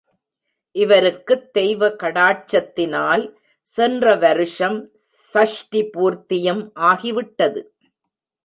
இவருக்குத் 0.75 1.53
தெய்வ 1.53 1.89
கடாட்சத்தினால் 1.89 3.35
சென்ற 3.61 4.15
வருஷம் 4.15 4.91
ஷஷ்டி 5.33 5.81
பூர்த்தியும் 5.93 6.63
ஆகிவிட்டது. 6.75 7.61